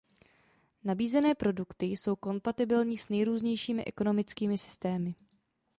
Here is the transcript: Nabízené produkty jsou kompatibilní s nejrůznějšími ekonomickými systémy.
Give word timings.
Nabízené 0.83 1.35
produkty 1.35 1.85
jsou 1.85 2.15
kompatibilní 2.15 2.97
s 2.97 3.09
nejrůznějšími 3.09 3.85
ekonomickými 3.85 4.57
systémy. 4.57 5.15